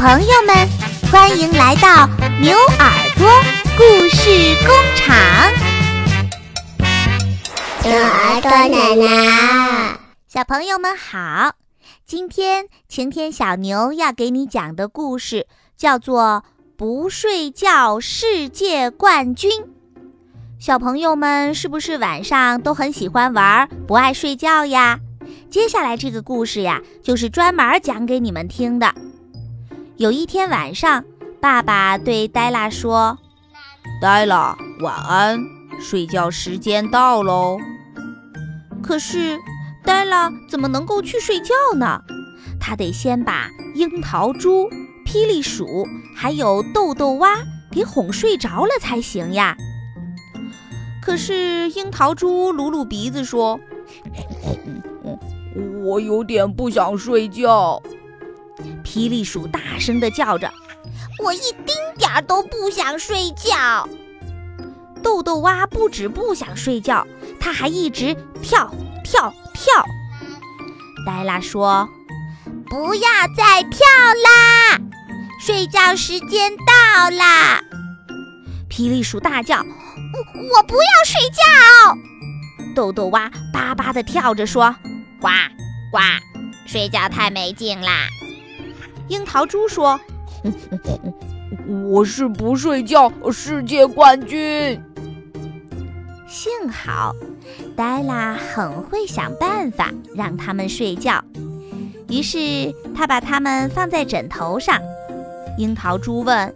[0.00, 0.66] 朋友们，
[1.12, 2.08] 欢迎来到
[2.40, 3.28] 牛耳朵
[3.76, 5.14] 故事工厂。
[7.84, 11.52] 牛耳朵奶奶，小朋友们好，
[12.06, 15.46] 今天晴天小牛要给你讲的故事
[15.76, 16.44] 叫做
[16.78, 19.50] 《不睡觉世界冠军》。
[20.58, 24.98] 小朋友们是不是晚上都很喜欢玩，不爱睡觉呀？
[25.50, 28.94] 接下来这个故事呀，就是专门讲给你们听的。
[30.00, 31.04] 有一天晚上，
[31.42, 33.18] 爸爸对黛拉说
[34.00, 35.38] ：“黛拉，晚安，
[35.78, 37.58] 睡觉时间到喽。”
[38.82, 39.38] 可是，
[39.84, 42.00] 黛拉怎么能够去睡觉呢？
[42.58, 44.70] 她得先把樱桃猪、
[45.04, 45.86] 霹雳鼠
[46.16, 47.36] 还有豆豆蛙
[47.70, 49.54] 给哄睡着了才行呀。
[51.02, 53.60] 可是，樱桃猪撸撸鼻子说
[55.84, 57.82] ：“我有点不想睡觉。”
[58.92, 60.52] 霹雳鼠大声地叫着
[61.22, 63.88] ：“我一丁点儿都不想睡觉。”
[65.00, 67.06] 豆豆蛙不止不想睡觉，
[67.38, 68.74] 它还一直跳
[69.04, 69.84] 跳跳。
[71.06, 71.88] 黛拉说
[72.68, 73.78] ：“不要再跳
[74.24, 74.80] 啦，
[75.40, 77.62] 睡觉时间到啦！”
[78.68, 81.96] 霹雳鼠大叫：“我我不要睡觉！”
[82.74, 84.74] 豆豆蛙巴巴地跳着说
[85.22, 85.28] ：“呱
[85.92, 85.98] 呱，
[86.66, 88.08] 睡觉太没劲啦。”
[89.10, 89.98] 樱桃猪说
[91.90, 94.80] ：“我是不睡觉世界冠军。”
[96.28, 97.12] 幸好，
[97.74, 101.22] 黛拉很会想办法让他们睡觉。
[102.08, 104.80] 于是，他把它们放在枕头上。
[105.58, 106.54] 樱桃猪问：“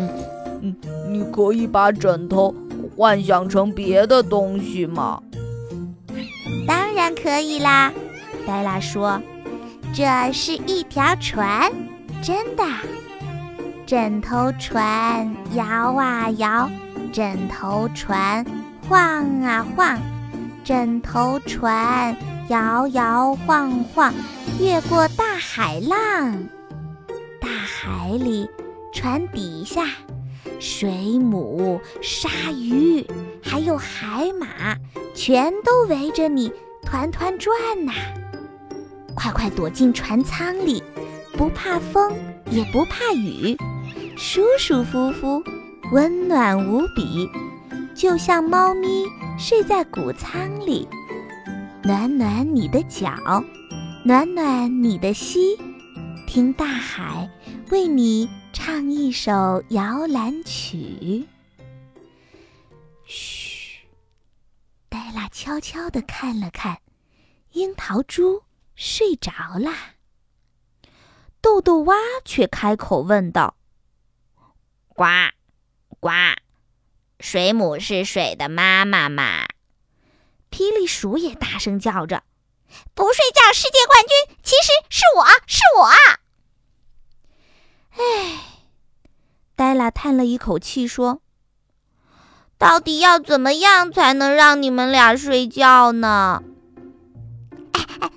[0.00, 0.08] 嗯
[0.62, 0.76] 嗯，
[1.10, 2.54] 你可以把枕头
[2.96, 5.22] 幻想成别的东西吗
[6.66, 7.92] ？”“当然可以啦。”
[8.48, 9.20] 黛拉说。
[9.96, 11.72] 这是一条船，
[12.20, 12.64] 真的。
[13.86, 16.68] 枕头船摇啊摇，
[17.12, 18.44] 枕头船
[18.88, 19.96] 晃啊晃，
[20.64, 22.16] 枕头船
[22.48, 24.12] 摇摇晃晃，
[24.58, 26.42] 越过大海浪。
[27.40, 28.48] 大海里，
[28.92, 29.86] 船底下，
[30.58, 33.06] 水母、鲨鱼
[33.40, 34.76] 还有海马，
[35.14, 37.54] 全都围着你团团转
[37.86, 37.92] 呐。
[39.14, 40.82] 快快躲进船舱里，
[41.36, 42.12] 不怕风，
[42.50, 43.56] 也不怕雨，
[44.16, 45.42] 舒舒服服，
[45.92, 47.28] 温暖无比，
[47.94, 49.04] 就像猫咪
[49.38, 50.86] 睡在谷仓里。
[51.82, 53.14] 暖暖你的脚，
[54.04, 55.56] 暖暖你的膝，
[56.26, 57.28] 听大海
[57.70, 61.26] 为你唱一首摇篮曲。
[63.04, 63.80] 嘘，
[64.88, 66.78] 黛拉悄悄地看了看，
[67.52, 68.42] 樱桃猪。
[68.74, 69.94] 睡着啦。
[71.40, 73.56] 豆豆蛙却开口问道
[74.88, 75.04] ：“呱，
[76.00, 76.10] 呱，
[77.20, 79.46] 水母是水的妈妈吗？”
[80.50, 82.22] 霹雳鼠也大声叫着
[82.94, 85.90] ：“不睡觉世界冠军其实是我，是我。”
[87.98, 88.62] 哎，
[89.54, 91.20] 黛拉叹了一口气说
[92.56, 96.42] ：“到底要怎么样才能让你们俩睡觉呢？”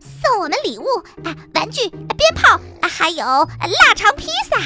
[0.00, 0.11] 送
[0.42, 0.84] 我们礼物
[1.22, 4.58] 啊，玩具、鞭炮啊，还有腊肠披萨。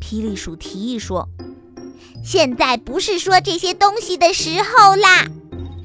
[0.00, 1.28] 霹雳鼠提议说
[2.24, 5.26] ：“现在不是说这些东西的时候啦。”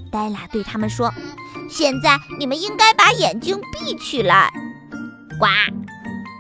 [0.09, 1.13] 黛拉对他们说
[1.69, 4.49] ：“现在你们应该把眼睛闭起来。”
[5.37, 5.47] 呱，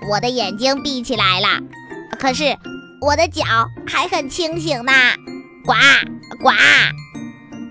[0.09, 1.61] 我的眼睛闭起来了，
[2.17, 2.57] 可是
[3.01, 3.43] 我的脚
[3.85, 4.93] 还很清醒呢。
[5.65, 5.73] 呱
[6.41, 6.53] 呱，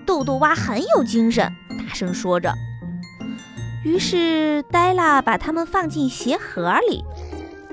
[0.05, 2.53] 豆豆蛙很有精神，大声说着。
[3.85, 7.03] 于是，黛拉把它们放进鞋盒里。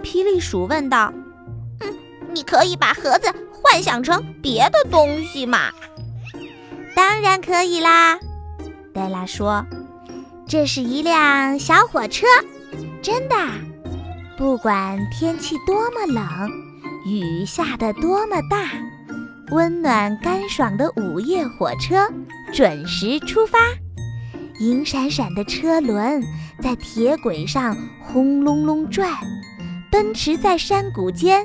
[0.03, 1.13] 霹雳鼠问道
[1.81, 1.95] ：“嗯，
[2.33, 5.73] 你可以把盒子幻想成别的东西吗
[6.95, 8.19] ？”“当然可以啦。”
[8.95, 9.67] 黛拉说
[10.47, 12.25] ，“这是一辆小火车，
[13.03, 13.37] 真的。
[14.39, 16.51] 不管天气多么冷，
[17.05, 18.71] 雨下得多么大，
[19.51, 22.09] 温暖干爽的午夜火车
[22.53, 23.59] 准时出发。”
[24.59, 26.23] 银闪闪的车轮
[26.63, 29.13] 在铁轨上轰隆隆转，
[29.91, 31.45] 奔驰在山谷间，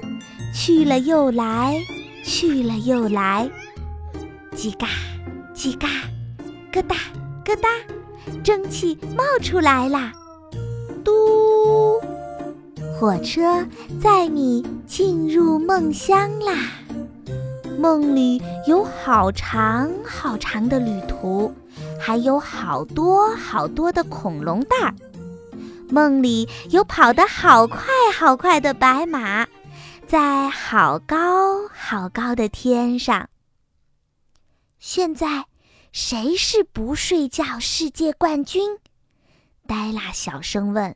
[0.54, 1.78] 去了又来，
[2.24, 3.50] 去了又来。
[4.56, 4.88] 叽嘎，
[5.54, 5.88] 叽嘎，
[6.72, 6.96] 咯哒，
[7.46, 7.70] 咯哒，
[8.44, 10.14] 蒸汽冒出来啦！
[11.04, 12.00] 嘟，
[13.00, 13.66] 火车
[14.02, 16.54] 载你进入梦乡啦！
[17.80, 21.52] 梦里有好长好长的旅途。
[22.02, 24.96] 还有好多好多的恐龙蛋儿，
[25.92, 27.80] 梦里有跑得好快
[28.12, 29.48] 好快的白马，
[30.08, 33.30] 在好高好高的天上。
[34.80, 35.46] 现在，
[35.92, 38.80] 谁是不睡觉世界冠军？
[39.68, 40.96] 黛拉小声问。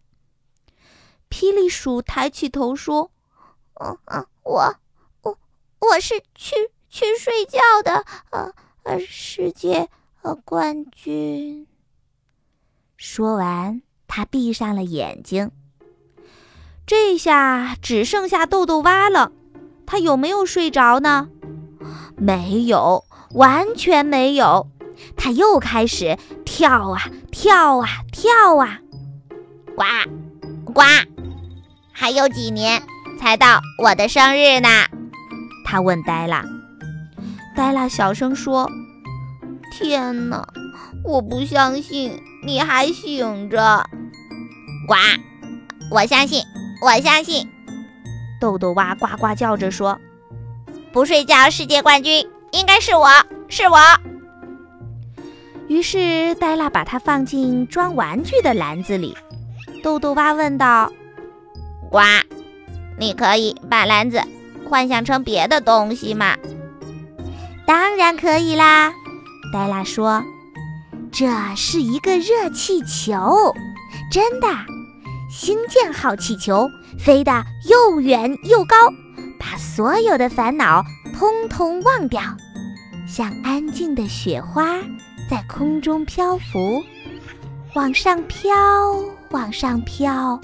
[1.29, 3.11] 霹雳鼠抬起头说
[3.79, 4.75] ：“嗯嗯，我，
[5.21, 5.37] 我，
[5.79, 6.55] 我是去
[6.89, 8.51] 去睡觉的，呃
[8.83, 9.87] 呃，世界
[10.25, 11.67] 呃冠军。”
[12.97, 15.51] 说完，他闭上了眼睛。
[16.87, 19.31] 这下只剩下豆豆蛙了，
[19.85, 21.29] 他有没有睡着呢？
[22.17, 24.67] 没有，完全没有。
[25.15, 28.79] 他又开始跳啊跳啊跳啊，
[29.75, 29.83] 呱
[30.73, 30.81] 呱！
[31.91, 32.81] 还有几年
[33.19, 34.69] 才到我的生日呢？
[35.65, 36.43] 他问呆拉。
[37.55, 38.69] 呆拉小声说
[39.77, 40.47] ：“天哪，
[41.03, 43.83] 我不相信。”你还醒着，
[44.87, 44.93] 呱！
[45.89, 46.43] 我相信，
[46.79, 47.49] 我相信。
[48.39, 49.99] 豆豆蛙呱呱叫着说
[50.93, 53.09] ：“不睡觉世界冠军应该是我，
[53.47, 53.79] 是我。”
[55.67, 59.17] 于是黛拉把它放进装玩具的篮子里。
[59.81, 60.91] 豆豆蛙问道
[61.89, 61.99] ：“呱，
[62.99, 64.21] 你可以把篮子
[64.69, 66.37] 幻想成别的东西吗
[67.65, 68.93] ？”“当然可以啦。”
[69.55, 70.21] 黛拉说。
[71.13, 73.55] 这是一个热气球，
[74.11, 74.47] 真的，
[75.31, 76.67] 星舰号气球
[76.99, 77.31] 飞得
[77.69, 78.75] 又远又高，
[79.39, 80.83] 把所有的烦恼
[81.17, 82.21] 通通忘掉，
[83.07, 84.75] 像安静的雪花
[85.29, 86.83] 在空中漂浮，
[87.75, 88.53] 往上飘，
[89.29, 90.37] 往上飘，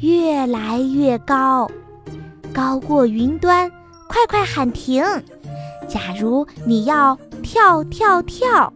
[0.00, 1.70] 越来越高，
[2.54, 3.70] 高过云端。
[4.08, 5.04] 快快喊停！
[5.88, 7.18] 假如你要
[7.48, 8.72] 跳跳跳。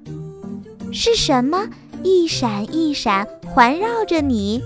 [0.93, 1.69] 是什么
[2.05, 4.63] 一闪一闪环绕着你？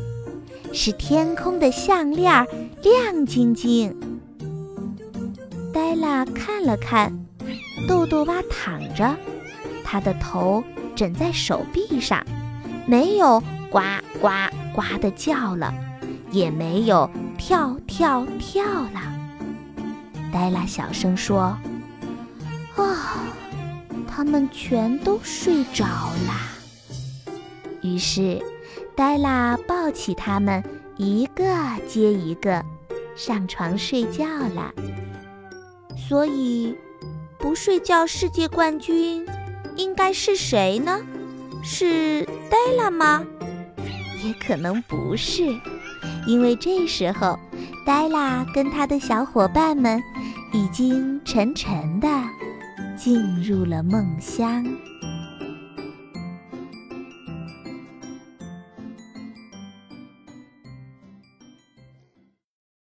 [0.75, 2.47] 是天空的项链，
[2.83, 3.97] 亮晶晶。
[5.73, 7.19] 黛拉看了看，
[7.89, 9.17] 豆豆蛙躺着，
[9.83, 10.63] 他的头
[10.95, 12.23] 枕在手臂上，
[12.87, 13.81] 没有呱
[14.21, 14.29] 呱
[14.75, 15.73] 呱的叫了，
[16.31, 19.01] 也没有跳跳跳了。
[20.31, 21.57] 黛拉小声说
[22.77, 23.25] ：“啊。”
[24.17, 27.33] 他们全都睡着了。
[27.83, 28.41] 于是，
[28.95, 30.63] 黛拉抱起他们，
[30.97, 31.45] 一个
[31.89, 32.65] 接一个
[33.17, 34.73] 上床睡觉了。
[35.97, 36.77] 所以，
[37.39, 39.27] 不睡觉世界冠军
[39.75, 41.01] 应该是谁呢？
[41.65, 43.27] 是黛拉吗？
[44.25, 45.43] 也可能不是，
[46.25, 47.37] 因为这时候，
[47.85, 50.01] 黛拉跟他的小伙伴们
[50.53, 52.09] 已经沉沉的。
[52.97, 54.65] 进入了梦乡。